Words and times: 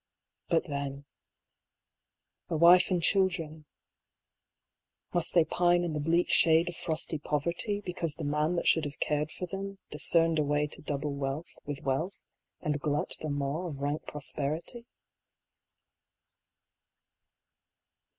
But 0.49 0.63
then, 0.65 1.05
the 2.49 2.57
wife 2.57 2.89
and 2.89 3.03
children: 3.03 3.65
must 5.13 5.35
they 5.35 5.45
pine 5.45 5.83
in 5.83 5.93
the 5.93 5.99
bleak 5.99 6.27
shade 6.29 6.69
of 6.69 6.75
frosty 6.75 7.19
poverty, 7.19 7.81
because 7.81 8.15
the 8.15 8.23
man 8.23 8.55
that 8.55 8.67
should 8.67 8.83
have 8.85 8.99
cared 8.99 9.29
for 9.31 9.45
them 9.45 9.77
discerned 9.91 10.39
a 10.39 10.43
way 10.43 10.65
to 10.65 10.81
double 10.81 11.13
wealth 11.13 11.53
with 11.67 11.83
wealth 11.83 12.19
and 12.61 12.79
glut 12.79 13.15
the 13.21 13.29
maw 13.29 13.67
of 13.67 13.79
rank 13.79 14.07
prosperity? 14.07 14.87